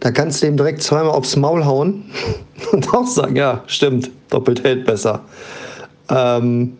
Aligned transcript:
da 0.00 0.10
kannst 0.10 0.42
du 0.42 0.46
ihm 0.46 0.56
direkt 0.56 0.82
zweimal 0.82 1.12
aufs 1.12 1.36
Maul 1.36 1.64
hauen 1.64 2.10
und 2.72 2.92
auch 2.94 3.06
sagen, 3.06 3.36
ja, 3.36 3.62
stimmt, 3.66 4.10
doppelt 4.30 4.62
hält 4.62 4.84
besser. 4.84 5.20
Ähm, 6.10 6.76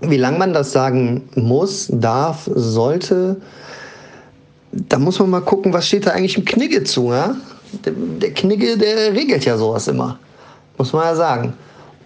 wie 0.00 0.16
lange 0.16 0.38
man 0.38 0.52
das 0.52 0.72
sagen 0.72 1.28
muss, 1.34 1.88
darf, 1.90 2.48
sollte, 2.54 3.36
da 4.72 4.98
muss 4.98 5.18
man 5.18 5.30
mal 5.30 5.40
gucken, 5.40 5.72
was 5.72 5.86
steht 5.86 6.06
da 6.06 6.10
eigentlich 6.10 6.36
im 6.36 6.44
Knigge 6.44 6.84
zu. 6.84 7.12
Ja? 7.12 7.36
Der, 7.84 7.92
der 7.94 8.32
Knigge, 8.32 8.76
der 8.76 9.12
regelt 9.14 9.44
ja 9.44 9.56
sowas 9.56 9.88
immer. 9.88 10.18
Muss 10.76 10.92
man 10.92 11.04
ja 11.04 11.14
sagen. 11.14 11.54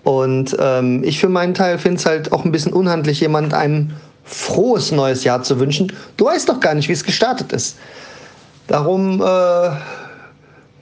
Und 0.05 0.57
ähm, 0.59 1.05
ich 1.05 1.21
für 1.21 1.29
meinen 1.29 1.55
Teil 1.55 1.79
finde 1.79 1.99
es 1.99 2.07
halt 2.07 2.33
auch 2.33 2.45
ein 2.45 2.53
bisschen 2.53 2.73
unhandlich, 2.73 3.21
jemand 3.21 3.55
ein 3.55 3.95
frohes 4.25 4.91
neues 4.93 5.25
Jahr 5.25 5.43
zu 5.43 5.61
wünschen. 5.61 5.93
Du 6.17 6.27
weißt 6.27 6.49
doch 6.49 6.61
gar 6.61 6.75
nicht, 6.75 6.89
wie 6.89 6.93
es 6.93 7.05
gestartet 7.05 7.53
ist. 7.53 7.77
Darum 8.67 9.21
äh, 9.21 9.71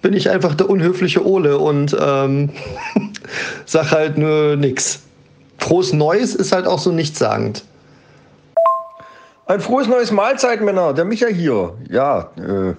bin 0.02 0.14
ich 0.14 0.30
einfach 0.30 0.55
der 0.55 0.70
unhöfliche 0.70 1.27
Ole 1.27 1.58
und 1.58 1.97
ähm, 2.00 2.50
sag 3.67 3.91
halt 3.91 4.17
nur 4.17 4.56
nix. 4.56 5.00
Frohes 5.61 5.92
Neues 5.92 6.34
ist 6.34 6.53
halt 6.53 6.66
auch 6.66 6.78
so 6.78 6.91
nichtssagend. 6.91 7.64
Ein 9.47 9.61
frohes 9.61 9.86
neues 9.86 10.11
Mahlzeit, 10.11 10.61
Männer. 10.62 10.94
Der 10.94 11.05
Micha 11.05 11.27
hier. 11.27 11.75
Ja, 11.89 12.30
äh, 12.36 12.75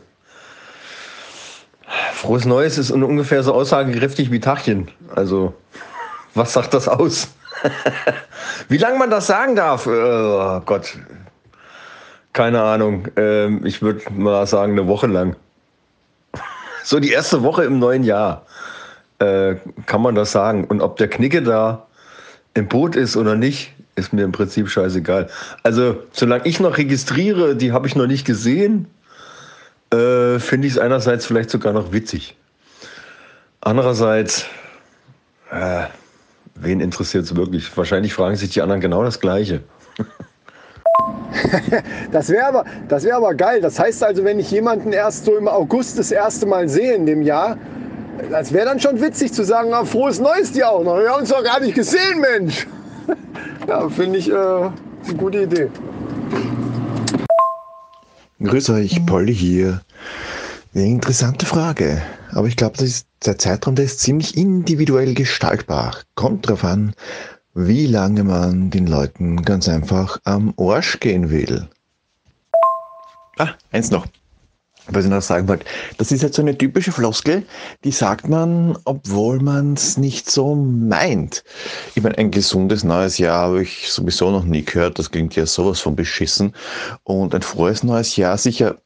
frohes 2.14 2.46
Neues 2.46 2.78
ist 2.78 2.92
ungefähr 2.92 3.44
so 3.44 3.54
aussagekräftig 3.54 4.32
wie 4.32 4.40
Tachchen. 4.40 4.90
Also, 5.16 5.54
was 6.34 6.54
sagt 6.54 6.74
das 6.74 6.88
aus? 6.88 7.30
wie 8.70 8.78
lange 8.78 8.98
man 8.98 9.10
das 9.10 9.28
sagen 9.28 9.56
darf? 9.56 9.86
Äh, 9.86 9.90
oh 9.90 10.62
Gott. 10.66 10.98
Keine 12.34 12.62
Ahnung. 12.62 13.08
Ähm, 13.16 13.66
ich 13.66 13.82
würde 13.82 14.02
mal 14.12 14.48
sagen, 14.48 14.72
eine 14.74 14.88
Woche 14.88 15.08
lang. 15.08 15.36
so 16.84 17.00
die 17.00 17.12
erste 17.12 17.44
Woche 17.44 17.64
im 17.64 17.80
neuen 17.80 18.04
Jahr 18.04 18.46
äh, 19.20 19.56
kann 19.86 20.02
man 20.02 20.16
das 20.16 20.32
sagen. 20.32 20.66
Und 20.66 20.82
ob 20.82 20.98
der 20.98 21.10
Knicke 21.10 21.44
da 21.44 21.86
im 22.54 22.68
Boot 22.68 22.96
ist 22.96 23.16
oder 23.16 23.36
nicht, 23.36 23.74
ist 23.96 24.14
mir 24.14 24.24
im 24.24 24.32
Prinzip 24.32 24.70
scheißegal. 24.70 25.30
Also, 25.64 25.98
solange 26.12 26.46
ich 26.46 26.60
noch 26.60 26.78
registriere, 26.78 27.56
die 27.56 27.72
habe 27.72 27.88
ich 27.88 27.96
noch 27.96 28.08
nicht 28.08 28.26
gesehen, 28.26 28.88
äh, 29.92 30.40
finde 30.40 30.68
ich 30.68 30.74
es 30.74 30.80
einerseits 30.80 31.26
vielleicht 31.26 31.50
sogar 31.50 31.74
noch 31.74 31.92
witzig. 31.92 32.36
Andererseits, 33.62 34.46
äh, 35.52 35.86
wen 36.56 36.80
interessiert 36.80 37.26
es 37.26 37.36
wirklich? 37.36 37.76
Wahrscheinlich 37.76 38.14
fragen 38.14 38.36
sich 38.36 38.50
die 38.50 38.62
anderen 38.62 38.82
genau 38.82 39.04
das 39.04 39.20
Gleiche. 39.20 39.62
das 42.12 42.30
wäre 42.30 42.46
aber, 42.46 42.66
wär 42.90 43.16
aber 43.16 43.34
geil. 43.34 43.62
Das 43.62 43.80
heißt 43.80 44.04
also, 44.04 44.24
wenn 44.24 44.40
ich 44.40 44.52
jemanden 44.52 44.94
erst 44.94 45.26
so 45.26 45.38
im 45.38 45.48
August 45.48 46.00
das 46.00 46.12
erste 46.12 46.46
Mal 46.46 46.70
sehe 46.70 46.94
in 46.94 47.06
dem 47.06 47.22
Jahr, 47.22 47.58
das 48.30 48.52
wäre 48.52 48.66
dann 48.66 48.80
schon 48.80 49.02
witzig 49.02 49.34
zu 49.34 49.44
sagen, 49.44 49.74
ah, 49.74 49.86
frohes 49.86 50.20
Neues 50.20 50.52
dir 50.52 50.70
auch 50.70 50.84
noch. 50.84 50.98
Wir 50.98 51.10
haben 51.10 51.22
uns 51.22 51.30
doch 51.30 51.44
gar 51.44 51.60
nicht 51.60 51.76
gesehen, 51.76 52.20
Mensch. 52.20 52.68
ja, 53.68 53.90
finde 53.90 54.20
ich 54.20 54.30
äh, 54.30 54.34
eine 54.34 55.18
gute 55.18 55.44
Idee. 55.44 55.70
Grüß 58.44 58.70
euch, 58.72 59.06
Polly 59.06 59.36
hier. 59.36 59.82
Eine 60.74 60.86
interessante 60.86 61.46
Frage. 61.46 62.02
Aber 62.34 62.48
ich 62.48 62.56
glaube, 62.56 62.78
der 63.26 63.38
Zeitraum 63.38 63.76
der 63.76 63.86
ist 63.86 64.00
ziemlich 64.00 64.38
individuell 64.38 65.14
gestaltbar. 65.14 65.98
Kommt 66.16 66.48
drauf 66.48 66.64
an, 66.64 66.94
wie 67.54 67.86
lange 67.88 68.24
man 68.24 68.70
den 68.70 68.88
Leuten 68.88 69.44
ganz 69.44 69.68
einfach 69.68 70.20
am 70.24 70.54
Arsch 70.58 71.00
gehen 71.00 71.30
will. 71.30 71.68
Ah, 73.38 73.50
eins 73.72 73.92
noch 73.92 74.08
was 74.94 75.06
ich 75.06 75.12
noch 75.12 75.22
sagen 75.22 75.48
wollte, 75.48 75.66
das 75.98 76.12
ist 76.12 76.22
jetzt 76.22 76.36
so 76.36 76.42
eine 76.42 76.58
typische 76.58 76.92
Floskel, 76.92 77.44
die 77.84 77.92
sagt 77.92 78.28
man, 78.30 78.78
obwohl 78.86 79.40
man 79.40 79.74
es 79.74 79.98
nicht 79.98 80.30
so 80.30 80.56
meint. 80.56 81.44
Ich 81.96 82.04
meine, 82.04 82.18
ein 82.18 82.32
gesundes 82.32 82.84
neues 82.84 83.18
Jahr 83.18 83.48
habe 83.48 83.64
ich 83.64 83.90
sowieso 83.90 84.32
noch 84.32 84.44
nie 84.44 84.64
gehört, 84.64 85.00
das 85.00 85.12
klingt 85.12 85.36
ja 85.36 85.46
sowas 85.46 85.80
von 85.80 85.96
beschissen. 85.96 86.54
Und 87.04 87.34
ein 87.36 87.42
frohes 87.42 87.84
neues 87.84 88.16
Jahr 88.16 88.38
sicher, 88.38 88.78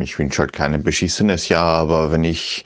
ich 0.00 0.18
wünsche 0.18 0.40
halt 0.40 0.52
kein 0.52 0.82
beschissenes 0.82 1.48
Jahr, 1.48 1.76
aber 1.76 2.10
wenn 2.10 2.24
ich 2.24 2.64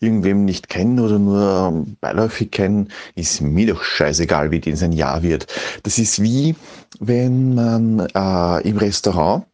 irgendwem 0.00 0.44
nicht 0.44 0.68
kenne 0.68 1.02
oder 1.02 1.18
nur 1.18 1.86
beiläufig 2.00 2.50
kenne, 2.50 2.86
ist 3.14 3.40
mir 3.40 3.66
doch 3.74 3.82
scheißegal, 3.82 4.50
wie 4.50 4.60
das 4.60 4.82
ein 4.82 4.92
Jahr 4.92 5.22
wird. 5.22 5.46
Das 5.82 5.98
ist 5.98 6.22
wie, 6.22 6.54
wenn 7.00 7.54
man 7.54 8.06
äh, 8.14 8.68
im 8.68 8.78
Restaurant 8.78 9.44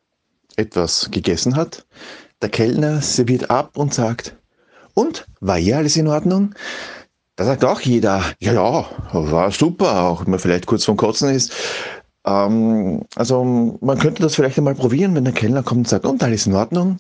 etwas 0.56 1.10
gegessen 1.10 1.56
hat, 1.56 1.84
der 2.42 2.48
Kellner 2.48 3.00
serviert 3.00 3.50
ab 3.50 3.76
und 3.76 3.94
sagt, 3.94 4.36
und, 4.94 5.26
war 5.40 5.56
hier 5.56 5.78
alles 5.78 5.96
in 5.96 6.08
Ordnung? 6.08 6.54
Da 7.36 7.44
sagt 7.44 7.64
auch 7.64 7.80
jeder, 7.80 8.22
ja, 8.38 8.52
ja, 8.52 8.86
war 9.12 9.50
super, 9.50 10.02
auch 10.02 10.24
wenn 10.24 10.30
man 10.30 10.38
vielleicht 10.38 10.66
kurz 10.66 10.84
vom 10.84 10.96
Kotzen 10.96 11.30
ist. 11.30 11.52
Ähm, 12.24 13.02
also 13.16 13.76
man 13.80 13.98
könnte 13.98 14.22
das 14.22 14.36
vielleicht 14.36 14.56
einmal 14.56 14.76
probieren, 14.76 15.14
wenn 15.14 15.24
der 15.24 15.32
Kellner 15.32 15.62
kommt 15.62 15.80
und 15.80 15.88
sagt, 15.88 16.06
und 16.06 16.22
alles 16.22 16.46
in 16.46 16.54
Ordnung? 16.54 16.98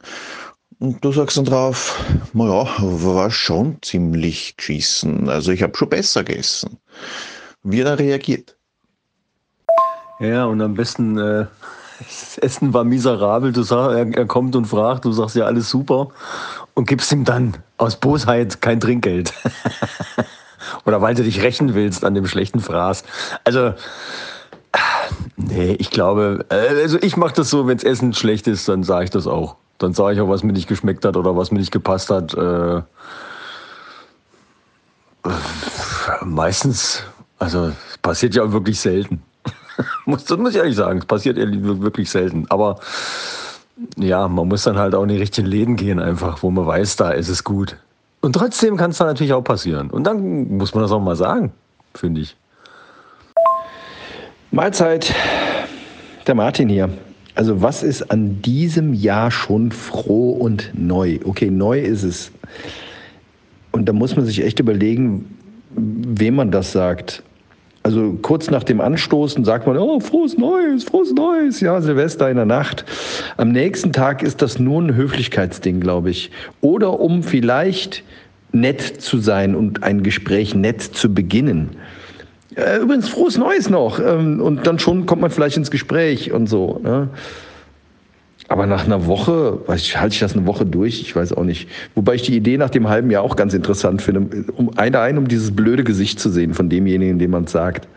Und 0.80 1.04
du 1.04 1.12
sagst 1.12 1.36
dann 1.36 1.44
drauf, 1.44 1.98
naja, 2.32 2.68
war 2.78 3.30
schon 3.30 3.78
ziemlich 3.82 4.56
geschissen. 4.56 5.28
Also 5.28 5.52
ich 5.52 5.62
habe 5.62 5.76
schon 5.76 5.88
besser 5.88 6.24
gegessen. 6.24 6.78
Wie 7.62 7.80
er 7.80 7.98
reagiert. 7.98 8.56
Ja, 10.20 10.44
und 10.46 10.60
am 10.60 10.74
besten 10.74 11.16
äh, 11.18 11.46
das 11.98 12.38
Essen 12.38 12.74
war 12.74 12.84
miserabel. 12.84 13.52
Du 13.52 13.62
sagst, 13.62 13.96
er, 13.96 14.16
er, 14.16 14.26
kommt 14.26 14.56
und 14.56 14.66
fragt, 14.66 15.04
du 15.04 15.12
sagst 15.12 15.36
ja 15.36 15.44
alles 15.44 15.70
super 15.70 16.08
und 16.74 16.88
gibst 16.88 17.12
ihm 17.12 17.24
dann 17.24 17.56
aus 17.76 17.96
Bosheit 17.96 18.60
kein 18.60 18.80
Trinkgeld. 18.80 19.32
Oder 20.86 21.00
weil 21.02 21.14
du 21.14 21.22
dich 21.22 21.42
rächen 21.42 21.74
willst 21.74 22.04
an 22.04 22.14
dem 22.14 22.26
schlechten 22.26 22.60
Fraß. 22.60 23.04
Also, 23.44 23.74
nee, 25.36 25.72
ich 25.78 25.90
glaube, 25.90 26.44
äh, 26.48 26.82
also 26.82 26.98
ich 27.00 27.16
mache 27.16 27.34
das 27.34 27.50
so, 27.50 27.66
wenn 27.66 27.76
das 27.76 27.84
Essen 27.84 28.12
schlecht 28.12 28.46
ist, 28.46 28.68
dann 28.68 28.82
sage 28.82 29.04
ich 29.04 29.10
das 29.10 29.26
auch. 29.26 29.56
Dann 29.78 29.92
sage 29.94 30.14
ich 30.14 30.20
auch, 30.20 30.28
was 30.28 30.42
mir 30.42 30.52
nicht 30.52 30.68
geschmeckt 30.68 31.04
hat 31.04 31.16
oder 31.16 31.36
was 31.36 31.50
mir 31.50 31.58
nicht 31.58 31.72
gepasst 31.72 32.10
hat. 32.10 32.34
Äh, 32.34 32.82
meistens, 36.24 37.02
also 37.38 37.72
passiert 38.02 38.34
ja 38.34 38.52
wirklich 38.52 38.80
selten. 38.80 39.22
Muss, 40.06 40.24
das 40.24 40.38
muss 40.38 40.50
ich 40.50 40.56
ehrlich 40.56 40.76
sagen. 40.76 40.98
Es 40.98 41.06
passiert 41.06 41.36
wirklich 41.38 42.10
selten. 42.10 42.46
Aber 42.48 42.78
ja, 43.96 44.28
man 44.28 44.48
muss 44.48 44.64
dann 44.64 44.78
halt 44.78 44.94
auch 44.94 45.02
in 45.02 45.08
die 45.08 45.16
richtigen 45.16 45.46
Läden 45.46 45.76
gehen, 45.76 45.98
einfach, 45.98 46.42
wo 46.42 46.50
man 46.50 46.66
weiß, 46.66 46.96
da 46.96 47.10
ist 47.10 47.28
es 47.28 47.44
gut. 47.44 47.76
Und 48.20 48.34
trotzdem 48.34 48.76
kann 48.76 48.90
es 48.90 48.98
dann 48.98 49.08
natürlich 49.08 49.32
auch 49.32 49.42
passieren. 49.42 49.90
Und 49.90 50.04
dann 50.04 50.56
muss 50.56 50.74
man 50.74 50.82
das 50.82 50.92
auch 50.92 51.00
mal 51.00 51.16
sagen, 51.16 51.52
finde 51.94 52.22
ich. 52.22 52.36
Mahlzeit, 54.50 55.12
der 56.26 56.34
Martin 56.34 56.68
hier. 56.68 56.88
Also 57.34 57.60
was 57.60 57.82
ist 57.82 58.10
an 58.10 58.40
diesem 58.42 58.94
Jahr 58.94 59.30
schon 59.30 59.72
froh 59.72 60.30
und 60.30 60.70
neu? 60.74 61.18
Okay, 61.24 61.50
neu 61.50 61.80
ist 61.80 62.04
es. 62.04 62.30
Und 63.72 63.86
da 63.86 63.92
muss 63.92 64.14
man 64.14 64.24
sich 64.24 64.44
echt 64.44 64.60
überlegen, 64.60 65.36
wem 65.74 66.36
man 66.36 66.52
das 66.52 66.70
sagt. 66.70 67.24
Also 67.84 68.16
kurz 68.22 68.50
nach 68.50 68.64
dem 68.64 68.80
Anstoßen 68.80 69.44
sagt 69.44 69.66
man, 69.66 69.76
oh, 69.76 70.00
frohes 70.00 70.38
Neues, 70.38 70.84
frohes 70.84 71.12
Neues, 71.12 71.60
ja, 71.60 71.82
Silvester 71.82 72.30
in 72.30 72.36
der 72.36 72.46
Nacht. 72.46 72.86
Am 73.36 73.52
nächsten 73.52 73.92
Tag 73.92 74.22
ist 74.22 74.40
das 74.40 74.58
nur 74.58 74.80
ein 74.80 74.96
Höflichkeitsding, 74.96 75.80
glaube 75.80 76.08
ich. 76.08 76.30
Oder 76.62 76.98
um 76.98 77.22
vielleicht 77.22 78.02
nett 78.52 78.80
zu 78.80 79.18
sein 79.18 79.54
und 79.54 79.82
ein 79.82 80.02
Gespräch 80.02 80.54
nett 80.54 80.80
zu 80.80 81.12
beginnen. 81.12 81.76
Äh, 82.54 82.78
übrigens, 82.78 83.10
frohes 83.10 83.36
Neues 83.36 83.68
noch. 83.68 84.00
Ähm, 84.00 84.40
und 84.40 84.66
dann 84.66 84.78
schon 84.78 85.04
kommt 85.04 85.20
man 85.20 85.30
vielleicht 85.30 85.58
ins 85.58 85.70
Gespräch 85.70 86.32
und 86.32 86.46
so. 86.46 86.80
Ne? 86.82 87.10
Aber 88.48 88.66
nach 88.66 88.84
einer 88.84 89.06
Woche, 89.06 89.60
ich, 89.74 89.98
halte 89.98 90.14
ich 90.14 90.20
das 90.20 90.36
eine 90.36 90.46
Woche 90.46 90.66
durch? 90.66 91.00
Ich 91.00 91.16
weiß 91.16 91.32
auch 91.32 91.44
nicht. 91.44 91.68
Wobei 91.94 92.14
ich 92.14 92.22
die 92.22 92.36
Idee 92.36 92.58
nach 92.58 92.70
dem 92.70 92.88
halben 92.88 93.10
Jahr 93.10 93.22
auch 93.22 93.36
ganz 93.36 93.54
interessant 93.54 94.02
finde. 94.02 94.44
Um 94.56 94.76
eine 94.76 95.00
ein, 95.00 95.16
um 95.16 95.28
dieses 95.28 95.54
blöde 95.54 95.82
Gesicht 95.82 96.20
zu 96.20 96.28
sehen 96.28 96.52
von 96.52 96.68
demjenigen, 96.68 97.18
dem 97.18 97.30
man 97.30 97.44
es 97.44 97.52
sagt. 97.52 97.88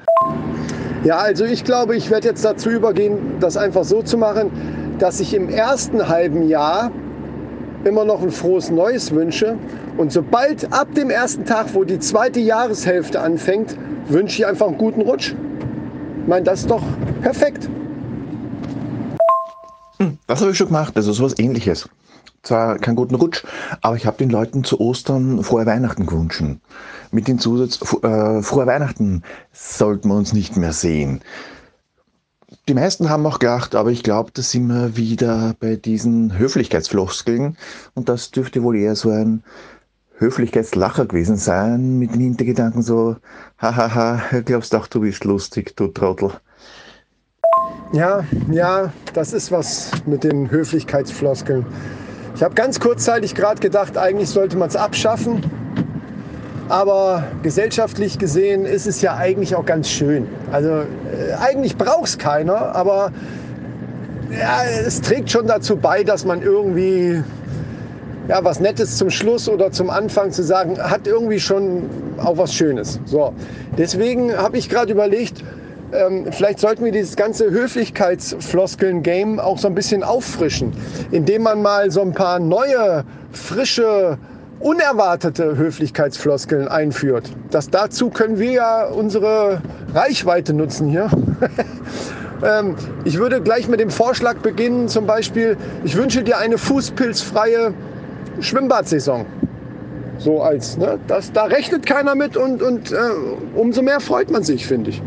Ja, 1.04 1.18
also 1.18 1.46
ich 1.46 1.64
glaube, 1.64 1.96
ich 1.96 2.10
werde 2.10 2.30
jetzt 2.30 2.44
dazu 2.44 2.70
übergehen, 2.70 3.18
das 3.40 3.58
einfach 3.58 3.84
so 3.84 4.02
zu 4.02 4.18
machen, 4.18 4.52
dass 5.00 5.20
ich 5.20 5.34
im 5.34 5.50
ersten 5.50 6.08
halben 6.08 6.48
Jahr 6.48 6.92
immer 7.84 8.06
noch 8.06 8.22
ein 8.22 8.32
frohes 8.32 8.72
Neues 8.72 9.14
wünsche. 9.14 9.56
Und 9.98 10.12
sobald 10.12 10.72
ab 10.74 10.94
dem 10.96 11.10
ersten 11.10 11.46
Tag, 11.46 11.68
wo 11.74 11.84
die 11.84 12.00
zweite 12.00 12.40
Jahreshälfte 12.40 13.20
anfängt, 13.20 13.78
wünsche 14.08 14.42
ich 14.42 14.48
einfach 14.48 14.68
einen 14.68 14.78
guten 14.78 15.02
Rutsch. 15.02 15.34
Ich 16.22 16.28
meine, 16.28 16.44
das 16.44 16.62
ist 16.62 16.72
doch 16.72 16.84
perfekt. 17.22 17.70
Hm, 20.00 20.18
das 20.28 20.42
habe 20.42 20.52
ich 20.52 20.58
schon 20.58 20.68
gemacht, 20.68 20.96
also 20.96 21.12
sowas 21.12 21.38
ähnliches. 21.40 21.90
Zwar 22.44 22.78
keinen 22.78 22.96
guten 22.96 23.16
Rutsch, 23.16 23.44
aber 23.82 23.96
ich 23.96 24.06
habe 24.06 24.18
den 24.18 24.30
Leuten 24.30 24.64
zu 24.64 24.80
Ostern 24.80 25.44
frohe 25.44 25.66
Weihnachten 25.66 26.06
gewünscht. 26.06 26.44
Mit 27.12 27.28
dem 27.28 27.40
Zusatz, 27.40 27.82
äh, 28.04 28.42
frohe 28.42 28.68
Weihnachten 28.68 29.24
sollten 29.52 30.10
wir 30.10 30.16
uns 30.16 30.34
nicht 30.34 30.56
mehr 30.56 30.72
sehen. 30.72 31.22
Die 32.70 32.74
meisten 32.74 33.10
haben 33.10 33.26
auch 33.26 33.40
gedacht, 33.40 33.76
aber 33.76 33.92
ich 33.92 34.04
glaube, 34.04 34.32
da 34.34 34.42
sind 34.42 34.68
wir 34.68 34.96
wieder 34.96 35.56
bei 35.60 35.76
diesen 35.76 36.38
Höflichkeitsfloskeln 36.38 37.58
und 37.94 38.08
das 38.08 38.32
dürfte 38.32 38.64
wohl 38.64 38.78
eher 38.78 38.96
so 38.96 39.10
ein 39.10 39.44
Höflichkeitslacher 40.18 41.06
gewesen 41.06 41.38
sein, 41.38 42.00
mit 42.00 42.14
den 42.14 42.22
Hintergedanken 42.22 42.82
so, 42.82 43.18
hahaha, 43.58 44.42
glaubst 44.46 44.74
doch, 44.74 44.88
du 44.88 45.02
bist 45.02 45.24
lustig, 45.26 45.76
du 45.76 45.88
Trottel. 45.88 46.32
Ja, 47.94 48.26
ja, 48.52 48.92
das 49.14 49.32
ist 49.32 49.52
was 49.52 49.92
mit 50.06 50.24
den 50.24 50.52
Höflichkeitsfloskeln. 50.52 51.66
Ich 52.36 52.44
habe 52.44 52.54
ganz 52.54 52.80
kurzzeitig 52.80 53.34
gerade 53.34 53.62
gedacht, 53.62 53.98
eigentlich 53.98 54.30
sollte 54.30 54.58
man 54.58 54.68
es 54.68 54.76
abschaffen. 54.76 55.42
Aber 56.70 57.24
gesellschaftlich 57.44 58.20
gesehen 58.20 58.66
ist 58.66 58.88
es 58.88 59.02
ja 59.02 59.16
eigentlich 59.16 59.56
auch 59.56 59.66
ganz 59.66 59.90
schön. 59.90 60.28
Also 60.52 60.70
äh, 60.70 61.34
eigentlich 61.40 61.78
braucht 61.78 62.08
es 62.08 62.18
keiner, 62.18 62.76
aber 62.76 63.12
ja, 64.32 64.64
es 64.86 65.00
trägt 65.00 65.32
schon 65.32 65.48
dazu 65.48 65.78
bei, 65.78 66.04
dass 66.04 66.26
man 66.26 66.42
irgendwie 66.42 67.24
ja, 68.28 68.44
was 68.44 68.60
Nettes 68.60 68.98
zum 68.98 69.10
Schluss 69.10 69.48
oder 69.48 69.72
zum 69.72 69.90
Anfang 69.90 70.32
zu 70.32 70.44
sagen, 70.44 70.78
hat 70.78 71.08
irgendwie 71.08 71.40
schon 71.40 71.84
auch 72.18 72.38
was 72.38 72.54
Schönes. 72.54 73.00
So, 73.06 73.34
deswegen 73.78 74.36
habe 74.36 74.58
ich 74.58 74.68
gerade 74.68 74.92
überlegt, 74.92 75.44
ähm, 75.94 76.26
vielleicht 76.32 76.60
sollten 76.60 76.84
wir 76.84 76.92
dieses 76.92 77.16
ganze 77.16 77.50
Höflichkeitsfloskeln-Game 77.50 79.40
auch 79.40 79.58
so 79.58 79.68
ein 79.68 79.76
bisschen 79.76 80.04
auffrischen, 80.04 80.74
indem 81.12 81.44
man 81.44 81.62
mal 81.62 81.92
so 81.92 82.02
ein 82.02 82.14
paar 82.14 82.40
neue, 82.40 83.04
frische, 83.32 84.18
unerwartete 84.60 85.56
Höflichkeitsfloskeln 85.56 86.68
einführt. 86.68 87.32
Das 87.52 87.70
dazu 87.70 88.10
können 88.10 88.40
wir 88.40 88.52
ja 88.52 88.86
unsere 88.86 89.62
Reichweite 89.94 90.54
nutzen 90.54 90.90
hier. 90.90 91.10
ähm, 92.44 92.76
ich 93.06 93.18
würde 93.18 93.40
gleich 93.42 93.68
mit 93.68 93.80
dem 93.80 93.92
Vorschlag 93.92 94.38
beginnen, 94.38 94.88
zum 94.88 95.06
Beispiel, 95.06 95.58
ich 95.84 95.96
wünsche 95.96 96.24
dir 96.24 96.38
eine 96.38 96.58
fußpilzfreie 96.58 97.74
Schwimmbadsaison. 98.40 99.26
So 100.20 100.42
als, 100.42 100.78
ne? 100.78 101.00
Das, 101.08 101.32
da 101.32 101.44
rechnet 101.46 101.86
keiner 101.86 102.16
mit 102.16 102.36
und, 102.36 102.64
und 102.64 102.92
äh, 102.92 102.96
umso 103.56 103.84
mehr 103.84 104.00
freut 104.00 104.32
man 104.32 104.42
sich, 104.44 104.66
finde 104.66 104.90
ich. 104.90 105.02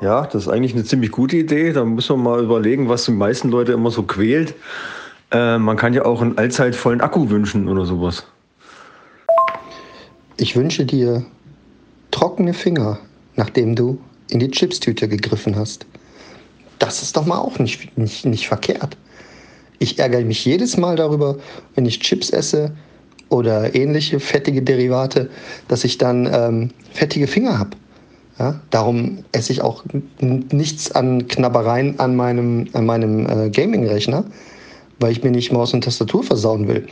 Ja, 0.00 0.24
das 0.24 0.46
ist 0.46 0.48
eigentlich 0.48 0.72
eine 0.74 0.84
ziemlich 0.84 1.10
gute 1.10 1.36
Idee. 1.36 1.72
Da 1.72 1.84
muss 1.84 2.08
man 2.08 2.22
mal 2.22 2.42
überlegen, 2.42 2.88
was 2.88 3.04
die 3.04 3.10
meisten 3.12 3.50
Leute 3.50 3.72
immer 3.72 3.90
so 3.90 4.02
quält. 4.02 4.54
Äh, 5.30 5.58
man 5.58 5.76
kann 5.76 5.92
ja 5.92 6.04
auch 6.04 6.22
einen 6.22 6.38
allzeit 6.38 6.74
vollen 6.74 7.02
Akku 7.02 7.28
wünschen 7.28 7.68
oder 7.68 7.84
sowas. 7.84 8.24
Ich 10.38 10.56
wünsche 10.56 10.86
dir 10.86 11.24
trockene 12.10 12.54
Finger, 12.54 12.98
nachdem 13.36 13.76
du 13.76 13.98
in 14.30 14.40
die 14.40 14.50
Chipstüte 14.50 15.06
gegriffen 15.06 15.54
hast. 15.54 15.84
Das 16.78 17.02
ist 17.02 17.16
doch 17.16 17.26
mal 17.26 17.38
auch 17.38 17.58
nicht, 17.58 17.96
nicht, 17.98 18.24
nicht 18.24 18.48
verkehrt. 18.48 18.96
Ich 19.78 19.98
ärgere 19.98 20.24
mich 20.24 20.44
jedes 20.46 20.78
Mal 20.78 20.96
darüber, 20.96 21.36
wenn 21.74 21.84
ich 21.84 22.00
Chips 22.00 22.30
esse 22.30 22.72
oder 23.28 23.74
ähnliche 23.74 24.18
fettige 24.18 24.62
Derivate, 24.62 25.28
dass 25.68 25.84
ich 25.84 25.98
dann 25.98 26.28
ähm, 26.32 26.70
fettige 26.92 27.26
Finger 27.26 27.58
habe. 27.58 27.76
Ja, 28.40 28.58
darum 28.70 29.18
esse 29.32 29.52
ich 29.52 29.60
auch 29.60 29.84
nichts 30.20 30.90
an 30.92 31.28
Knabbereien 31.28 32.00
an 32.00 32.16
meinem, 32.16 32.68
an 32.72 32.86
meinem 32.86 33.26
äh, 33.26 33.50
Gaming-Rechner, 33.50 34.24
weil 34.98 35.12
ich 35.12 35.22
mir 35.22 35.30
nicht 35.30 35.52
Maus 35.52 35.74
und 35.74 35.84
Tastatur 35.84 36.22
versauen 36.22 36.66
will. 36.66 36.88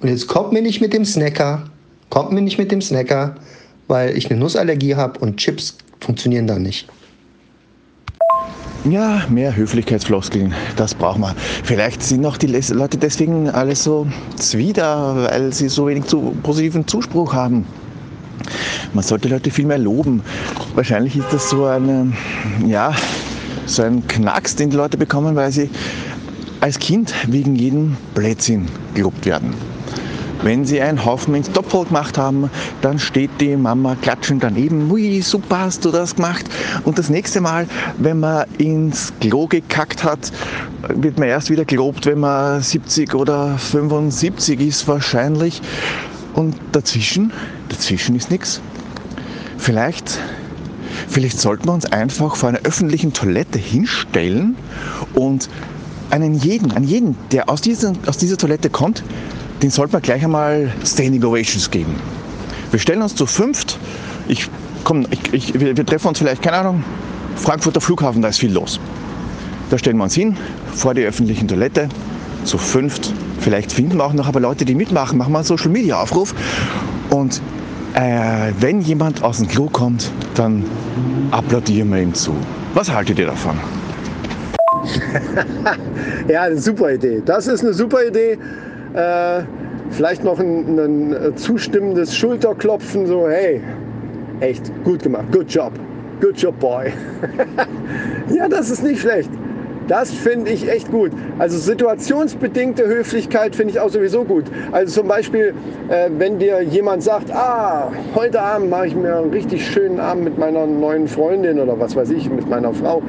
Und 0.00 0.08
jetzt 0.08 0.28
kommt 0.28 0.52
mir 0.52 0.60
nicht 0.60 0.82
mit 0.82 0.92
dem 0.92 1.06
Snacker, 1.06 1.64
kommt 2.10 2.32
mir 2.32 2.42
nicht 2.42 2.58
mit 2.58 2.70
dem 2.70 2.82
Snacker, 2.82 3.34
weil 3.88 4.14
ich 4.14 4.30
eine 4.30 4.38
Nussallergie 4.38 4.94
habe 4.94 5.18
und 5.20 5.38
Chips 5.38 5.78
funktionieren 6.00 6.46
da 6.46 6.58
nicht. 6.58 6.86
Ja, 8.84 9.22
mehr 9.30 9.56
Höflichkeitsfloskeln, 9.56 10.54
das 10.76 10.94
brauchen 10.94 11.22
wir. 11.22 11.34
Vielleicht 11.64 12.02
sind 12.02 12.26
auch 12.26 12.36
die 12.36 12.46
Leute 12.46 12.98
deswegen 12.98 13.48
alle 13.48 13.74
so 13.74 14.06
zwider, 14.36 15.30
weil 15.30 15.50
sie 15.54 15.70
so 15.70 15.86
wenig 15.86 16.04
zu 16.04 16.36
positiven 16.42 16.86
Zuspruch 16.86 17.32
haben. 17.32 17.64
Man 18.92 19.04
sollte 19.04 19.28
Leute 19.28 19.50
viel 19.50 19.66
mehr 19.66 19.78
loben. 19.78 20.22
Wahrscheinlich 20.74 21.16
ist 21.16 21.32
das 21.32 21.50
so 21.50 21.64
eine, 21.66 22.12
ja, 22.66 22.94
so 23.66 23.82
ein 23.82 24.06
Knacks, 24.06 24.56
den 24.56 24.70
die 24.70 24.76
Leute 24.76 24.96
bekommen, 24.96 25.36
weil 25.36 25.52
sie 25.52 25.70
als 26.60 26.78
Kind 26.78 27.14
wegen 27.26 27.56
jedem 27.56 27.96
Blödsinn 28.14 28.66
gelobt 28.94 29.26
werden. 29.26 29.54
Wenn 30.42 30.64
sie 30.64 30.80
einen 30.80 31.04
Haufen 31.04 31.34
ins 31.34 31.52
Topf 31.52 31.72
gemacht 31.88 32.16
haben, 32.16 32.50
dann 32.80 32.98
steht 32.98 33.30
die 33.40 33.56
Mama 33.56 33.94
klatschend 34.00 34.42
daneben. 34.42 34.90
Ui, 34.90 35.20
super 35.20 35.60
hast 35.60 35.84
du 35.84 35.90
das 35.90 36.16
gemacht. 36.16 36.46
Und 36.84 36.98
das 36.98 37.10
nächste 37.10 37.42
Mal, 37.42 37.66
wenn 37.98 38.20
man 38.20 38.46
ins 38.56 39.12
Klo 39.20 39.46
gekackt 39.46 40.02
hat, 40.02 40.32
wird 40.88 41.18
man 41.18 41.28
erst 41.28 41.50
wieder 41.50 41.66
gelobt, 41.66 42.06
wenn 42.06 42.20
man 42.20 42.62
70 42.62 43.14
oder 43.14 43.58
75 43.58 44.60
ist 44.60 44.88
wahrscheinlich. 44.88 45.60
Und 46.32 46.56
dazwischen, 46.72 47.32
dazwischen 47.70 48.16
ist 48.16 48.30
nichts. 48.30 48.60
Vielleicht, 49.56 50.18
vielleicht 51.08 51.40
sollten 51.40 51.66
wir 51.66 51.72
uns 51.72 51.86
einfach 51.86 52.36
vor 52.36 52.50
einer 52.50 52.60
öffentlichen 52.64 53.12
Toilette 53.12 53.58
hinstellen 53.58 54.56
und 55.14 55.48
einen 56.10 56.34
jeden, 56.34 56.72
an 56.72 56.84
jeden, 56.84 57.16
der 57.30 57.48
aus, 57.48 57.60
diesen, 57.60 57.98
aus 58.06 58.18
dieser 58.18 58.36
Toilette 58.36 58.68
kommt, 58.70 59.02
den 59.62 59.70
sollten 59.70 59.92
wir 59.92 60.00
gleich 60.00 60.24
einmal 60.24 60.72
Standing 60.84 61.22
Ovations 61.22 61.70
geben. 61.70 61.94
Wir 62.70 62.80
stellen 62.80 63.02
uns 63.02 63.14
zu 63.14 63.26
fünft. 63.26 63.78
Ich, 64.28 64.48
komm, 64.84 65.06
ich, 65.10 65.32
ich, 65.32 65.60
wir, 65.60 65.76
wir 65.76 65.86
treffen 65.86 66.08
uns 66.08 66.18
vielleicht, 66.18 66.42
keine 66.42 66.58
Ahnung, 66.58 66.84
Frankfurter 67.36 67.80
Flughafen, 67.80 68.22
da 68.22 68.28
ist 68.28 68.38
viel 68.38 68.52
los. 68.52 68.80
Da 69.70 69.78
stellen 69.78 69.98
wir 69.98 70.04
uns 70.04 70.14
hin, 70.14 70.36
vor 70.74 70.94
die 70.94 71.02
öffentlichen 71.02 71.46
Toilette, 71.46 71.88
zu 72.44 72.58
fünft. 72.58 73.12
Vielleicht 73.40 73.72
finden 73.72 73.96
wir 73.98 74.04
auch 74.04 74.12
noch 74.12 74.26
aber 74.26 74.40
Leute, 74.40 74.64
die 74.64 74.74
mitmachen. 74.74 75.18
Machen 75.18 75.32
wir 75.32 75.38
einen 75.38 75.46
Social 75.46 75.70
Media 75.70 76.00
Aufruf. 76.00 76.34
Und 77.10 77.40
äh, 77.94 78.52
wenn 78.60 78.80
jemand 78.80 79.22
aus 79.22 79.38
dem 79.38 79.48
Klo 79.48 79.68
kommt, 79.70 80.10
dann 80.34 80.64
applaudieren 81.30 81.90
wir 81.92 82.00
ihm 82.02 82.14
zu. 82.14 82.34
Was 82.74 82.92
haltet 82.92 83.18
ihr 83.18 83.26
davon? 83.26 83.58
ja, 86.28 86.42
eine 86.42 86.56
super 86.56 86.92
Idee. 86.92 87.22
Das 87.24 87.46
ist 87.46 87.62
eine 87.62 87.74
super 87.74 88.04
Idee. 88.04 88.38
Äh, 88.94 89.42
vielleicht 89.90 90.24
noch 90.24 90.38
ein, 90.38 90.78
ein, 90.78 91.36
zustimmendes 91.36 92.16
Schulterklopfen, 92.16 93.06
so 93.06 93.28
hey, 93.28 93.60
echt 94.40 94.72
gut 94.84 95.02
gemacht, 95.02 95.26
good 95.32 95.52
job, 95.52 95.72
good 96.20 96.36
job, 96.40 96.58
boy. 96.58 96.92
ja, 98.34 98.48
das 98.48 98.70
ist 98.70 98.82
nicht 98.82 99.00
schlecht. 99.00 99.30
Das 99.90 100.12
finde 100.12 100.52
ich 100.52 100.70
echt 100.70 100.92
gut. 100.92 101.10
Also 101.40 101.58
situationsbedingte 101.58 102.86
Höflichkeit 102.86 103.56
finde 103.56 103.72
ich 103.72 103.80
auch 103.80 103.88
sowieso 103.88 104.22
gut. 104.22 104.44
Also 104.70 105.00
zum 105.00 105.08
Beispiel, 105.08 105.52
äh, 105.88 106.08
wenn 106.16 106.38
dir 106.38 106.62
jemand 106.62 107.02
sagt, 107.02 107.32
ah, 107.32 107.90
heute 108.14 108.40
Abend 108.40 108.70
mache 108.70 108.86
ich 108.86 108.94
mir 108.94 109.16
einen 109.16 109.30
richtig 109.30 109.66
schönen 109.66 109.98
Abend 109.98 110.22
mit 110.22 110.38
meiner 110.38 110.64
neuen 110.64 111.08
Freundin 111.08 111.58
oder 111.58 111.80
was 111.80 111.96
weiß 111.96 112.10
ich, 112.10 112.30
mit 112.30 112.48
meiner 112.48 112.72
Frau, 112.72 113.02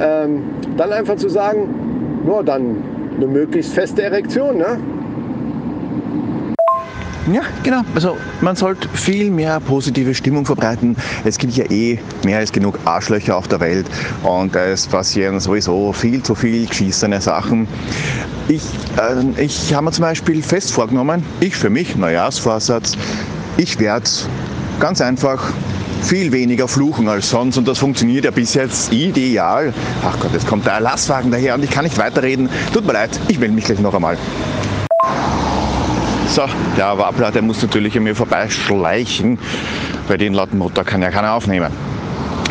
ähm, 0.00 0.44
dann 0.78 0.94
einfach 0.94 1.16
zu 1.16 1.28
sagen, 1.28 2.22
nur 2.24 2.42
dann 2.42 2.78
eine 3.18 3.26
möglichst 3.26 3.74
feste 3.74 4.00
Erektion. 4.00 4.56
Ne? 4.56 4.78
Ja, 7.32 7.40
genau. 7.62 7.80
Also 7.94 8.18
man 8.42 8.54
sollte 8.54 8.86
viel 8.90 9.30
mehr 9.30 9.58
positive 9.58 10.14
Stimmung 10.14 10.44
verbreiten. 10.44 10.94
Es 11.24 11.38
gibt 11.38 11.54
ja 11.54 11.64
eh 11.70 11.98
mehr 12.22 12.38
als 12.38 12.52
genug 12.52 12.78
Arschlöcher 12.84 13.36
auf 13.36 13.48
der 13.48 13.60
Welt 13.60 13.86
und 14.22 14.54
es 14.54 14.86
passieren 14.86 15.40
sowieso 15.40 15.94
viel 15.94 16.22
zu 16.22 16.34
viel 16.34 16.66
geschissene 16.66 17.22
Sachen. 17.22 17.66
Ich, 18.48 18.62
äh, 18.98 19.42
ich 19.42 19.72
habe 19.72 19.86
mir 19.86 19.92
zum 19.92 20.02
Beispiel 20.02 20.42
fest 20.42 20.72
vorgenommen, 20.72 21.24
ich 21.40 21.56
für 21.56 21.70
mich, 21.70 21.96
Neujahrsvorsatz, 21.96 22.92
ich 23.56 23.78
werde 23.78 24.10
ganz 24.78 25.00
einfach 25.00 25.50
viel 26.02 26.30
weniger 26.30 26.68
fluchen 26.68 27.08
als 27.08 27.30
sonst 27.30 27.56
und 27.56 27.66
das 27.66 27.78
funktioniert 27.78 28.26
ja 28.26 28.32
bis 28.32 28.52
jetzt 28.52 28.92
ideal. 28.92 29.72
Ach 30.06 30.20
Gott, 30.20 30.34
jetzt 30.34 30.46
kommt 30.46 30.66
der 30.66 30.74
Erlasswagen 30.74 31.30
daher 31.30 31.54
und 31.54 31.64
ich 31.64 31.70
kann 31.70 31.84
nicht 31.84 31.96
weiterreden. 31.96 32.50
Tut 32.74 32.86
mir 32.86 32.92
leid, 32.92 33.18
ich 33.28 33.38
melde 33.38 33.54
mich 33.54 33.64
gleich 33.64 33.80
noch 33.80 33.94
einmal. 33.94 34.18
So, 36.34 36.46
der 36.76 36.98
Wabler, 36.98 37.30
der 37.30 37.42
muss 37.42 37.62
natürlich 37.62 37.96
an 37.96 38.02
mir 38.02 38.16
vorbeischleichen. 38.16 39.38
Bei 40.08 40.16
den 40.16 40.34
lauten 40.34 40.58
Motor 40.58 40.82
kann 40.82 41.00
ja 41.00 41.12
keiner 41.12 41.32
aufnehmen. 41.32 41.70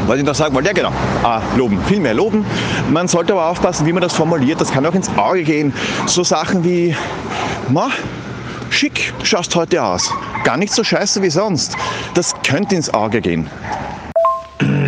Was 0.08 0.18
ich 0.20 0.24
noch 0.24 0.36
sagen 0.36 0.56
wollte, 0.56 0.70
ja 0.70 0.74
genau, 0.74 0.94
ah, 1.22 1.42
loben, 1.58 1.84
viel 1.84 2.00
mehr 2.00 2.14
loben. 2.14 2.46
Man 2.94 3.10
sollte 3.10 3.34
aber 3.34 3.50
aufpassen, 3.50 3.86
wie 3.86 3.92
man 3.92 4.02
das 4.02 4.14
formuliert, 4.14 4.62
das 4.62 4.72
kann 4.72 4.86
auch 4.86 4.96
ins 4.96 5.10
Auge 5.18 5.44
gehen. 5.44 5.74
So 6.06 6.24
Sachen 6.24 6.64
wie, 6.64 6.96
na, 7.68 7.90
schick 8.70 9.14
schaust 9.22 9.54
heute 9.54 9.84
aus, 9.84 10.14
gar 10.46 10.56
nicht 10.56 10.72
so 10.72 10.82
scheiße 10.82 11.22
wie 11.22 11.30
sonst. 11.30 11.76
Das 12.14 12.34
könnte 12.48 12.76
ins 12.76 12.94
Auge 12.94 13.20
gehen. 13.20 13.50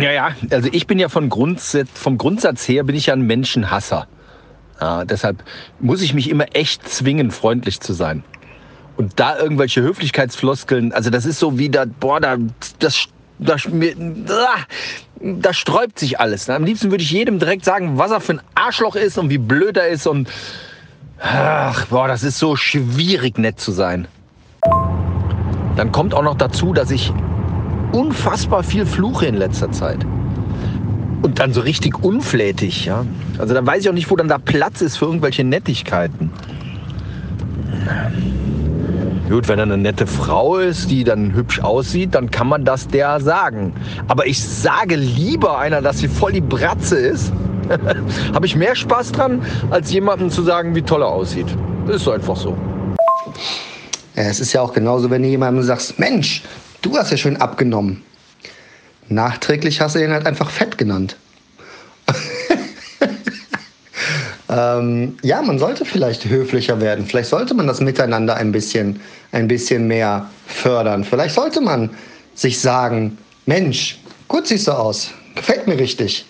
Ja, 0.00 0.10
ja, 0.10 0.30
also 0.50 0.70
ich 0.72 0.86
bin 0.86 0.98
ja 0.98 1.10
von 1.10 1.28
Grundsatz, 1.28 1.90
vom 1.92 2.16
Grundsatz 2.16 2.66
her 2.66 2.82
bin 2.82 2.96
ich 2.96 3.04
ja 3.06 3.12
ein 3.12 3.26
Menschenhasser. 3.26 4.06
Ja, 4.80 5.04
deshalb 5.04 5.44
muss 5.80 6.00
ich 6.00 6.14
mich 6.14 6.30
immer 6.30 6.46
echt 6.54 6.88
zwingen, 6.88 7.30
freundlich 7.30 7.80
zu 7.80 7.92
sein. 7.92 8.24
Und 8.96 9.20
da 9.20 9.38
irgendwelche 9.38 9.82
Höflichkeitsfloskeln, 9.82 10.92
also 10.92 11.10
das 11.10 11.26
ist 11.26 11.38
so 11.38 11.58
wie 11.58 11.68
da, 11.68 11.84
boah, 12.00 12.18
da, 12.18 12.36
das, 12.78 13.06
das, 13.38 13.68
da 15.20 15.52
sträubt 15.52 15.98
sich 15.98 16.18
alles. 16.18 16.48
Am 16.48 16.64
liebsten 16.64 16.90
würde 16.90 17.02
ich 17.02 17.10
jedem 17.10 17.38
direkt 17.38 17.64
sagen, 17.64 17.98
was 17.98 18.10
er 18.10 18.20
für 18.20 18.34
ein 18.34 18.40
Arschloch 18.54 18.96
ist 18.96 19.18
und 19.18 19.28
wie 19.28 19.38
blöd 19.38 19.76
er 19.76 19.88
ist 19.88 20.06
und 20.06 20.28
ach, 21.20 21.86
boah, 21.86 22.08
das 22.08 22.22
ist 22.22 22.38
so 22.38 22.56
schwierig 22.56 23.38
nett 23.38 23.60
zu 23.60 23.72
sein. 23.72 24.08
Dann 25.76 25.92
kommt 25.92 26.14
auch 26.14 26.22
noch 26.22 26.36
dazu, 26.36 26.72
dass 26.72 26.90
ich 26.90 27.12
unfassbar 27.92 28.62
viel 28.62 28.86
fluche 28.86 29.26
in 29.26 29.34
letzter 29.34 29.70
Zeit. 29.72 30.04
Und 31.22 31.38
dann 31.38 31.52
so 31.52 31.60
richtig 31.60 32.02
unflätig, 32.02 32.86
ja. 32.86 33.04
Also 33.38 33.52
dann 33.52 33.66
weiß 33.66 33.82
ich 33.82 33.88
auch 33.88 33.94
nicht, 33.94 34.10
wo 34.10 34.16
dann 34.16 34.28
da 34.28 34.38
Platz 34.38 34.80
ist 34.80 34.96
für 34.96 35.06
irgendwelche 35.06 35.44
Nettigkeiten. 35.44 36.30
Gut, 39.28 39.48
wenn 39.48 39.58
er 39.58 39.64
eine 39.64 39.76
nette 39.76 40.06
Frau 40.06 40.56
ist, 40.56 40.88
die 40.88 41.02
dann 41.02 41.34
hübsch 41.34 41.58
aussieht, 41.58 42.14
dann 42.14 42.30
kann 42.30 42.46
man 42.46 42.64
das 42.64 42.86
der 42.86 43.18
sagen. 43.20 43.74
Aber 44.06 44.24
ich 44.26 44.40
sage 44.42 44.94
lieber 44.94 45.58
einer, 45.58 45.82
dass 45.82 45.98
sie 45.98 46.06
voll 46.06 46.30
die 46.30 46.40
Bratze 46.40 46.96
ist. 46.96 47.32
Habe 48.32 48.46
ich 48.46 48.54
mehr 48.54 48.76
Spaß 48.76 49.10
dran, 49.10 49.42
als 49.70 49.90
jemandem 49.90 50.30
zu 50.30 50.42
sagen, 50.42 50.76
wie 50.76 50.82
toll 50.82 51.02
er 51.02 51.08
aussieht. 51.08 51.48
Das 51.88 51.96
ist 51.96 52.08
einfach 52.08 52.36
so. 52.36 52.56
Ja, 54.14 54.22
es 54.22 54.38
ist 54.38 54.52
ja 54.52 54.60
auch 54.60 54.72
genauso, 54.72 55.10
wenn 55.10 55.22
du 55.22 55.28
jemandem 55.28 55.64
sagst, 55.64 55.98
Mensch, 55.98 56.44
du 56.82 56.96
hast 56.96 57.10
ja 57.10 57.16
schön 57.16 57.36
abgenommen. 57.36 58.04
Nachträglich 59.08 59.80
hast 59.80 59.96
du 59.96 60.04
ihn 60.04 60.12
halt 60.12 60.26
einfach 60.26 60.50
fett 60.50 60.78
genannt. 60.78 61.16
Ähm, 64.56 65.16
ja, 65.22 65.42
man 65.42 65.58
sollte 65.58 65.84
vielleicht 65.84 66.24
höflicher 66.24 66.80
werden. 66.80 67.04
Vielleicht 67.06 67.28
sollte 67.28 67.54
man 67.54 67.66
das 67.66 67.80
Miteinander 67.80 68.36
ein 68.36 68.52
bisschen, 68.52 69.00
ein 69.32 69.48
bisschen 69.48 69.86
mehr 69.86 70.30
fördern. 70.46 71.04
Vielleicht 71.04 71.34
sollte 71.34 71.60
man 71.60 71.90
sich 72.34 72.58
sagen, 72.58 73.18
Mensch, 73.44 73.98
gut 74.28 74.46
siehst 74.46 74.66
du 74.66 74.72
aus, 74.72 75.10
gefällt 75.34 75.66
mir 75.66 75.78
richtig. 75.78 76.24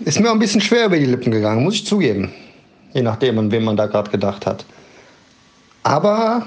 Ist 0.00 0.20
mir 0.20 0.28
auch 0.30 0.34
ein 0.34 0.38
bisschen 0.38 0.60
schwer 0.60 0.86
über 0.86 0.98
die 0.98 1.06
Lippen 1.06 1.30
gegangen, 1.30 1.62
muss 1.62 1.74
ich 1.74 1.86
zugeben. 1.86 2.32
Je 2.92 3.02
nachdem, 3.02 3.38
an 3.38 3.50
wen 3.50 3.64
man 3.64 3.76
da 3.76 3.86
gerade 3.86 4.10
gedacht 4.10 4.46
hat. 4.46 4.64
Aber 5.82 6.46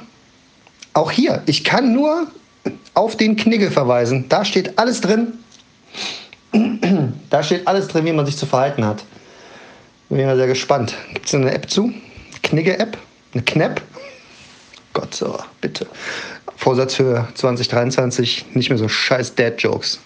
auch 0.94 1.12
hier, 1.12 1.42
ich 1.46 1.64
kann 1.64 1.94
nur 1.94 2.28
auf 2.94 3.16
den 3.18 3.36
Knigge 3.36 3.72
verweisen. 3.72 4.26
Da 4.30 4.44
steht 4.46 4.78
alles 4.78 5.02
drin. 5.02 5.34
Da 7.30 7.42
steht 7.42 7.66
alles 7.66 7.88
drin, 7.88 8.04
wie 8.04 8.12
man 8.12 8.26
sich 8.26 8.36
zu 8.36 8.46
verhalten 8.46 8.84
hat. 8.86 9.06
Bin 10.12 10.20
ja 10.20 10.36
sehr 10.36 10.48
gespannt. 10.48 10.94
Gibt 11.13 11.27
es 11.27 11.34
eine 11.34 11.53
App 11.53 11.70
zu? 11.70 11.94
Knigge-App? 12.44 12.98
Eine 13.34 13.44
Knapp? 13.44 13.82
Gott, 14.91 15.15
so, 15.15 15.38
bitte. 15.62 15.88
Vorsatz 16.58 16.96
für 16.96 17.30
2023, 17.34 18.48
nicht 18.53 18.68
mehr 18.68 18.77
so 18.77 18.89
scheiß 18.89 19.36
Dad-Jokes. 19.36 20.01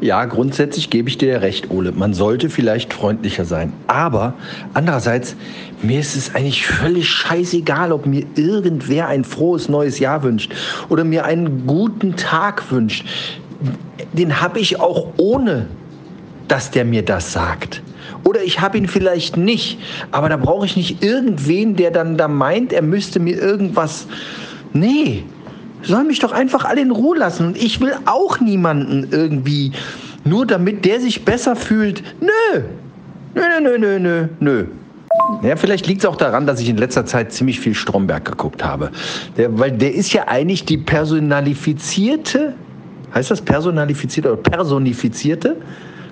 Ja, 0.00 0.24
grundsätzlich 0.24 0.88
gebe 0.88 1.10
ich 1.10 1.18
dir 1.18 1.42
recht, 1.42 1.70
Ole. 1.70 1.92
Man 1.92 2.14
sollte 2.14 2.48
vielleicht 2.48 2.94
freundlicher 2.94 3.44
sein. 3.44 3.74
Aber 3.88 4.32
andererseits, 4.72 5.36
mir 5.82 6.00
ist 6.00 6.16
es 6.16 6.34
eigentlich 6.34 6.66
völlig 6.66 7.10
scheißegal, 7.10 7.92
ob 7.92 8.06
mir 8.06 8.24
irgendwer 8.36 9.08
ein 9.08 9.22
frohes 9.22 9.68
neues 9.68 9.98
Jahr 9.98 10.22
wünscht 10.22 10.54
oder 10.88 11.04
mir 11.04 11.26
einen 11.26 11.66
guten 11.66 12.16
Tag 12.16 12.72
wünscht. 12.72 13.04
Den 14.14 14.40
habe 14.40 14.60
ich 14.60 14.80
auch 14.80 15.08
ohne, 15.18 15.66
dass 16.48 16.70
der 16.70 16.84
mir 16.84 17.04
das 17.04 17.32
sagt. 17.32 17.82
Oder 18.24 18.42
ich 18.42 18.60
habe 18.60 18.78
ihn 18.78 18.88
vielleicht 18.88 19.36
nicht, 19.36 19.78
aber 20.10 20.28
da 20.28 20.36
brauche 20.36 20.66
ich 20.66 20.76
nicht 20.76 21.02
irgendwen, 21.02 21.76
der 21.76 21.90
dann 21.90 22.16
da 22.16 22.28
meint, 22.28 22.72
er 22.72 22.82
müsste 22.82 23.20
mir 23.20 23.40
irgendwas. 23.40 24.06
Nee, 24.72 25.24
soll 25.82 26.04
mich 26.04 26.18
doch 26.18 26.32
einfach 26.32 26.64
alle 26.64 26.80
in 26.80 26.90
Ruhe 26.90 27.16
lassen. 27.16 27.46
Und 27.46 27.56
ich 27.56 27.80
will 27.80 27.92
auch 28.06 28.40
niemanden 28.40 29.08
irgendwie, 29.10 29.72
nur 30.24 30.46
damit 30.46 30.84
der 30.84 31.00
sich 31.00 31.24
besser 31.24 31.56
fühlt. 31.56 32.02
Nö. 32.20 32.60
Nö, 33.34 33.42
nö, 33.60 33.78
nö, 33.78 33.98
nö, 33.98 34.28
nö. 34.40 34.66
Ja, 35.42 35.56
vielleicht 35.56 35.86
liegt 35.86 36.00
es 36.02 36.06
auch 36.06 36.16
daran, 36.16 36.46
dass 36.46 36.60
ich 36.60 36.68
in 36.68 36.76
letzter 36.76 37.06
Zeit 37.06 37.32
ziemlich 37.32 37.60
viel 37.60 37.74
Stromberg 37.74 38.24
geguckt 38.24 38.64
habe. 38.64 38.90
Der, 39.36 39.56
weil 39.58 39.72
der 39.72 39.94
ist 39.94 40.12
ja 40.12 40.26
eigentlich 40.26 40.64
die 40.64 40.78
personalifizierte, 40.78 42.54
heißt 43.14 43.30
das 43.30 43.40
personalifizierte 43.40 44.32
oder 44.32 44.42
personifizierte? 44.42 45.56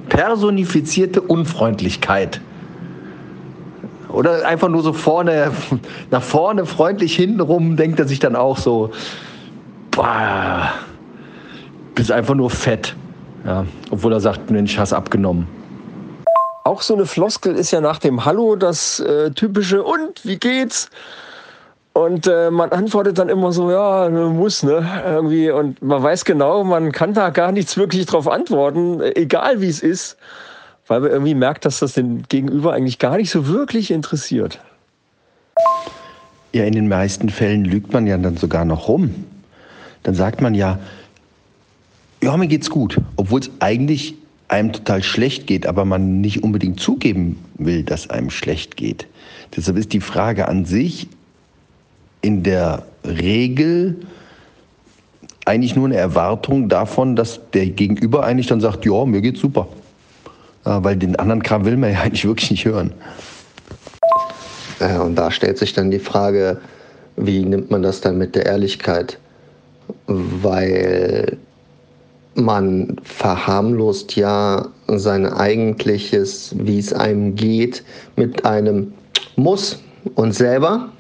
Personifizierte 0.08 1.20
Unfreundlichkeit. 1.20 2.40
Oder 4.08 4.46
einfach 4.46 4.68
nur 4.68 4.82
so 4.82 4.92
vorne, 4.92 5.52
nach 6.10 6.22
vorne 6.22 6.66
freundlich 6.66 7.16
hintenrum 7.16 7.76
denkt 7.76 7.98
er 7.98 8.08
sich 8.08 8.18
dann 8.18 8.36
auch 8.36 8.58
so, 8.58 8.90
boah, 9.90 10.72
bist 11.94 12.12
einfach 12.12 12.34
nur 12.34 12.50
fett. 12.50 12.94
Ja, 13.44 13.64
obwohl 13.90 14.12
er 14.12 14.20
sagt, 14.20 14.50
Mensch, 14.50 14.78
hast 14.78 14.92
abgenommen. 14.92 15.46
Auch 16.64 16.82
so 16.82 16.94
eine 16.94 17.06
Floskel 17.06 17.54
ist 17.54 17.70
ja 17.70 17.80
nach 17.80 17.98
dem 17.98 18.24
Hallo 18.24 18.56
das 18.56 18.98
äh, 19.00 19.30
typische 19.30 19.84
Und, 19.84 20.24
wie 20.24 20.36
geht's? 20.36 20.90
Und 21.96 22.26
äh, 22.26 22.50
man 22.50 22.72
antwortet 22.72 23.18
dann 23.18 23.30
immer 23.30 23.52
so, 23.52 23.70
ja, 23.70 24.10
muss, 24.10 24.62
ne? 24.62 24.86
Irgendwie. 25.06 25.50
Und 25.50 25.80
man 25.80 26.02
weiß 26.02 26.26
genau, 26.26 26.62
man 26.62 26.92
kann 26.92 27.14
da 27.14 27.30
gar 27.30 27.52
nichts 27.52 27.76
wirklich 27.76 28.04
drauf 28.04 28.28
antworten, 28.28 29.00
egal 29.14 29.62
wie 29.62 29.68
es 29.68 29.80
ist, 29.80 30.18
weil 30.86 31.00
man 31.00 31.10
irgendwie 31.10 31.34
merkt, 31.34 31.64
dass 31.64 31.78
das 31.78 31.94
den 31.94 32.24
Gegenüber 32.28 32.74
eigentlich 32.74 32.98
gar 32.98 33.16
nicht 33.16 33.30
so 33.30 33.48
wirklich 33.48 33.90
interessiert. 33.90 34.60
Ja, 36.52 36.64
in 36.64 36.74
den 36.74 36.88
meisten 36.88 37.30
Fällen 37.30 37.64
lügt 37.64 37.92
man 37.92 38.06
ja 38.06 38.18
dann 38.18 38.36
sogar 38.36 38.64
noch 38.64 38.88
rum 38.88 39.24
dann 40.06 40.14
sagt 40.14 40.40
man 40.40 40.54
ja, 40.54 40.78
ja, 42.22 42.36
mir 42.36 42.46
geht's 42.46 42.70
gut, 42.70 43.00
obwohl 43.16 43.40
es 43.40 43.50
eigentlich 43.58 44.14
einem 44.46 44.72
total 44.72 45.02
schlecht 45.02 45.48
geht, 45.48 45.66
aber 45.66 45.84
man 45.84 46.20
nicht 46.20 46.44
unbedingt 46.44 46.78
zugeben 46.78 47.44
will, 47.58 47.82
dass 47.82 48.08
einem 48.08 48.30
schlecht 48.30 48.76
geht. 48.76 49.08
Deshalb 49.56 49.76
ist 49.76 49.92
die 49.92 50.00
Frage 50.00 50.46
an 50.46 50.64
sich 50.64 51.08
in 52.22 52.42
der 52.42 52.84
Regel 53.04 53.96
eigentlich 55.44 55.76
nur 55.76 55.86
eine 55.86 55.96
Erwartung 55.96 56.68
davon, 56.68 57.14
dass 57.14 57.40
der 57.52 57.66
Gegenüber 57.66 58.24
eigentlich 58.24 58.48
dann 58.48 58.60
sagt, 58.60 58.84
ja, 58.84 59.04
mir 59.04 59.20
geht's 59.20 59.40
super. 59.40 59.68
Weil 60.64 60.96
den 60.96 61.14
anderen 61.16 61.42
Kram 61.42 61.64
will 61.64 61.76
man 61.76 61.92
ja 61.92 62.00
eigentlich 62.02 62.26
wirklich 62.26 62.50
nicht 62.50 62.64
hören. 62.64 62.92
Äh, 64.80 64.98
und 64.98 65.14
da 65.14 65.30
stellt 65.30 65.58
sich 65.58 65.72
dann 65.72 65.92
die 65.92 66.00
Frage, 66.00 66.60
wie 67.16 67.44
nimmt 67.44 67.70
man 67.70 67.82
das 67.82 68.00
dann 68.00 68.18
mit 68.18 68.34
der 68.34 68.46
Ehrlichkeit? 68.46 69.18
weil 70.06 71.36
man 72.34 72.96
verharmlost 73.02 74.16
ja 74.16 74.68
sein 74.88 75.26
eigentliches, 75.26 76.54
wie 76.58 76.78
es 76.78 76.92
einem 76.92 77.34
geht, 77.34 77.82
mit 78.16 78.44
einem 78.44 78.92
Muss 79.36 79.78
und 80.14 80.34
selber. 80.34 80.90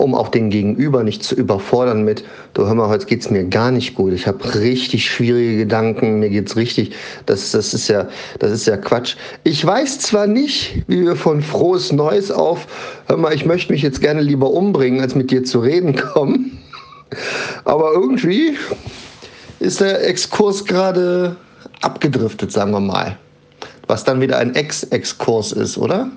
Um 0.00 0.14
auch 0.14 0.28
den 0.28 0.50
Gegenüber 0.50 1.04
nicht 1.04 1.22
zu 1.22 1.34
überfordern 1.34 2.04
mit, 2.04 2.24
du 2.54 2.66
hör 2.66 2.74
mal, 2.74 2.88
heute 2.88 3.06
geht's 3.06 3.30
mir 3.30 3.44
gar 3.44 3.70
nicht 3.70 3.94
gut. 3.94 4.12
Ich 4.12 4.26
habe 4.26 4.54
richtig 4.54 5.04
schwierige 5.10 5.58
Gedanken, 5.58 6.20
mir 6.20 6.30
geht's 6.30 6.56
richtig. 6.56 6.92
Das, 7.26 7.52
das, 7.52 7.74
ist 7.74 7.88
ja, 7.88 8.08
das 8.38 8.50
ist 8.50 8.66
ja 8.66 8.76
Quatsch. 8.76 9.16
Ich 9.44 9.64
weiß 9.64 10.00
zwar 10.00 10.26
nicht, 10.26 10.82
wie 10.88 11.04
wir 11.04 11.16
von 11.16 11.42
frohes 11.42 11.92
Neues 11.92 12.30
auf, 12.30 12.66
hör 13.06 13.16
mal, 13.16 13.34
ich 13.34 13.44
möchte 13.44 13.72
mich 13.72 13.82
jetzt 13.82 14.00
gerne 14.00 14.22
lieber 14.22 14.50
umbringen, 14.50 15.00
als 15.00 15.14
mit 15.14 15.30
dir 15.30 15.44
zu 15.44 15.60
reden 15.60 15.94
kommen. 15.96 16.58
Aber 17.64 17.92
irgendwie 17.92 18.56
ist 19.58 19.80
der 19.80 20.06
Exkurs 20.06 20.64
gerade 20.64 21.36
abgedriftet, 21.82 22.52
sagen 22.52 22.72
wir 22.72 22.80
mal. 22.80 23.18
Was 23.86 24.04
dann 24.04 24.20
wieder 24.20 24.38
ein 24.38 24.54
Ex-Exkurs 24.54 25.52
ist, 25.52 25.76
oder? 25.76 26.10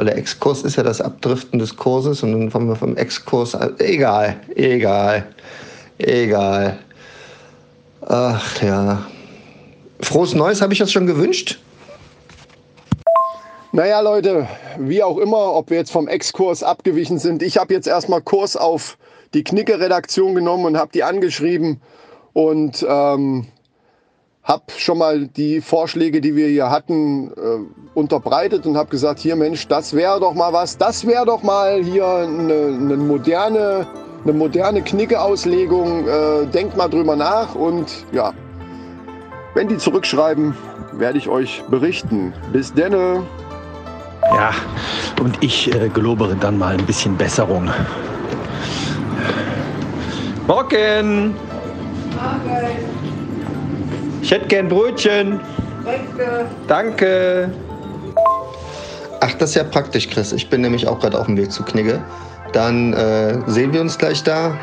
Weil 0.00 0.06
der 0.06 0.16
Exkurs 0.16 0.62
ist 0.62 0.76
ja 0.76 0.82
das 0.82 1.02
Abdriften 1.02 1.58
des 1.58 1.76
Kurses 1.76 2.22
und 2.22 2.32
dann 2.32 2.50
kommen 2.50 2.68
wir 2.68 2.74
vom 2.74 2.96
Exkurs. 2.96 3.54
Egal, 3.80 4.40
egal, 4.54 5.26
egal. 5.98 6.78
Ach 8.08 8.62
ja. 8.62 9.06
Frohes 10.00 10.34
Neues, 10.34 10.62
habe 10.62 10.72
ich 10.72 10.78
das 10.78 10.90
schon 10.90 11.06
gewünscht? 11.06 11.60
Naja, 13.72 14.00
Leute, 14.00 14.48
wie 14.78 15.02
auch 15.02 15.18
immer, 15.18 15.52
ob 15.52 15.68
wir 15.68 15.76
jetzt 15.76 15.92
vom 15.92 16.08
Exkurs 16.08 16.62
abgewichen 16.62 17.18
sind. 17.18 17.42
Ich 17.42 17.58
habe 17.58 17.74
jetzt 17.74 17.86
erstmal 17.86 18.22
Kurs 18.22 18.56
auf 18.56 18.96
die 19.34 19.44
Knicke-Redaktion 19.44 20.34
genommen 20.34 20.64
und 20.64 20.78
habe 20.78 20.92
die 20.94 21.04
angeschrieben 21.04 21.82
und 22.32 22.86
ähm, 22.88 23.48
habe 24.50 24.64
schon 24.76 24.98
mal 24.98 25.28
die 25.28 25.60
Vorschläge, 25.60 26.20
die 26.20 26.34
wir 26.34 26.48
hier 26.48 26.70
hatten, 26.70 27.30
äh, 27.30 27.94
unterbreitet 27.94 28.66
und 28.66 28.76
habe 28.76 28.90
gesagt, 28.90 29.20
hier 29.20 29.36
Mensch, 29.36 29.68
das 29.68 29.94
wäre 29.94 30.18
doch 30.18 30.34
mal 30.34 30.52
was, 30.52 30.76
das 30.76 31.06
wäre 31.06 31.24
doch 31.24 31.44
mal 31.44 31.84
hier 31.84 32.04
eine, 32.04 32.76
eine 32.76 32.96
moderne, 32.96 33.86
eine 34.24 34.32
moderne 34.32 34.82
Knicke-Auslegung. 34.82 36.08
Äh, 36.08 36.46
denkt 36.46 36.76
mal 36.76 36.88
drüber 36.88 37.14
nach 37.14 37.54
und 37.54 37.86
ja, 38.10 38.32
wenn 39.54 39.68
die 39.68 39.76
zurückschreiben, 39.76 40.56
werde 40.94 41.18
ich 41.18 41.28
euch 41.28 41.62
berichten. 41.70 42.32
Bis 42.52 42.74
denne. 42.74 43.22
Ja, 44.34 44.50
und 45.20 45.42
ich 45.44 45.72
äh, 45.72 45.88
gelobere 45.90 46.34
dann 46.34 46.58
mal 46.58 46.76
ein 46.76 46.86
bisschen 46.86 47.16
Besserung. 47.16 47.70
Morgen! 50.48 51.36
Ich 54.30 54.36
hätte 54.36 54.46
gern 54.46 54.68
Brötchen. 54.68 55.40
Danke. 55.84 56.46
Danke. 56.68 57.50
Ach, 59.18 59.34
das 59.34 59.50
ist 59.50 59.56
ja 59.56 59.64
praktisch, 59.64 60.08
Chris. 60.08 60.30
Ich 60.30 60.48
bin 60.48 60.60
nämlich 60.60 60.86
auch 60.86 61.00
gerade 61.00 61.18
auf 61.18 61.26
dem 61.26 61.36
Weg 61.36 61.50
zu 61.50 61.64
Knigge. 61.64 62.00
Dann 62.52 62.92
äh, 62.92 63.40
sehen 63.48 63.72
wir 63.72 63.80
uns 63.80 63.98
gleich 63.98 64.22
da. 64.22 64.56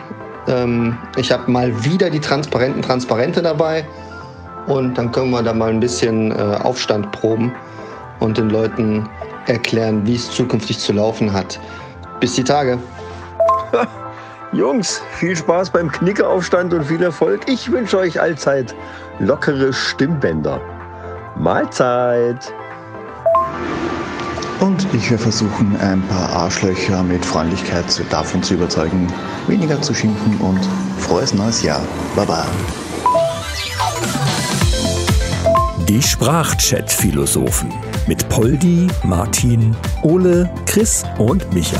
Ähm, 0.48 0.98
ich 1.18 1.34
habe 1.34 1.52
mal 1.52 1.84
wieder 1.84 2.10
die 2.10 2.22
transparenten 2.22 2.82
Transparente 2.82 3.42
dabei. 3.42 3.86
Und 4.68 4.98
dann 4.98 5.12
können 5.12 5.32
wir 5.32 5.44
da 5.44 5.54
mal 5.54 5.70
ein 5.72 5.82
bisschen 5.82 6.32
äh, 6.32 6.60
Aufstand 6.64 7.12
proben 7.12 7.54
und 8.22 8.38
den 8.38 8.50
Leuten 8.50 9.10
erklären, 9.48 10.08
wie 10.08 10.16
es 10.16 10.32
zukünftig 10.32 10.80
zu 10.80 10.94
laufen 10.94 11.34
hat. 11.34 11.60
Bis 12.22 12.36
die 12.36 12.44
Tage. 12.46 12.80
Jungs, 14.58 15.04
viel 15.12 15.36
Spaß 15.36 15.70
beim 15.70 15.92
Knickeraufstand 15.92 16.74
und 16.74 16.86
viel 16.86 17.04
Erfolg. 17.04 17.42
Ich 17.48 17.72
wünsche 17.72 18.00
euch 18.00 18.20
allzeit 18.20 18.74
lockere 19.20 19.72
Stimmbänder. 19.72 20.60
Mahlzeit! 21.38 22.52
Und 24.60 24.88
ich 24.96 25.12
werde 25.12 25.22
versuchen, 25.22 25.78
ein 25.80 26.02
paar 26.08 26.30
Arschlöcher 26.30 27.04
mit 27.04 27.24
Freundlichkeit 27.24 27.86
davon 28.10 28.42
zu 28.42 28.56
überzeugen, 28.56 29.14
weniger 29.46 29.80
zu 29.80 29.94
schimpfen 29.94 30.36
und 30.40 30.68
frohes 30.98 31.36
neues 31.36 31.62
Jahr. 31.62 31.82
Baba. 32.16 32.44
Die 35.88 36.02
Sprachchat-Philosophen 36.02 37.72
mit 38.08 38.28
Poldi, 38.30 38.88
Martin, 39.04 39.76
Ole, 40.02 40.50
Chris 40.66 41.04
und 41.20 41.54
Micha. 41.54 41.80